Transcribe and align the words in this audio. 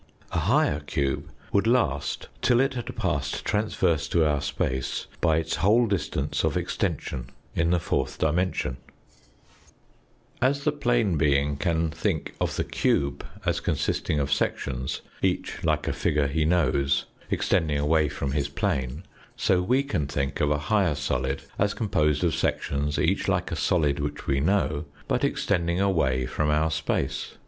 A 0.31 0.39
higher 0.39 0.79
cube 0.79 1.29
would 1.51 1.67
last 1.67 2.27
till 2.41 2.59
it 2.59 2.73
had 2.73 2.95
passed 2.95 3.45
transverse 3.45 4.07
to 4.07 4.25
our 4.25 4.41
space 4.41 5.05
by 5.21 5.37
its 5.37 5.57
whole 5.57 5.85
distance 5.85 6.43
of 6.43 6.57
extension 6.57 7.29
in 7.55 7.69
the 7.69 7.79
fourth 7.79 8.17
dimension. 8.17 8.77
14 8.79 8.79
THE 8.79 9.75
FOURTH 9.75 10.39
DIMENSION 10.47 10.59
As 10.59 10.63
the 10.63 10.71
plane 10.71 11.17
being 11.17 11.55
can 11.55 11.91
think 11.91 12.33
of 12.41 12.55
the 12.55 12.63
cube 12.63 13.23
as 13.45 13.59
consisting 13.59 14.17
of 14.19 14.33
sections, 14.33 15.01
each 15.21 15.63
like 15.63 15.87
a 15.87 15.93
figure 15.93 16.25
he 16.25 16.45
knows, 16.45 17.05
extending 17.29 17.77
away 17.77 18.09
from 18.09 18.31
his 18.31 18.49
plane, 18.49 19.03
so 19.35 19.61
we 19.61 19.83
can 19.83 20.07
think 20.07 20.41
of 20.41 20.49
a 20.49 20.57
higher 20.57 20.95
solid 20.95 21.43
as 21.59 21.75
com 21.75 21.89
posed 21.89 22.23
of 22.23 22.33
sections, 22.33 22.97
each 22.97 23.27
like 23.27 23.51
a 23.51 23.55
solid 23.55 23.99
which 23.99 24.25
we 24.25 24.39
know, 24.39 24.85
but 25.07 25.23
extending 25.23 25.79
away 25.79 26.25
from 26.25 26.49
our 26.49 26.71
space. 26.71 27.35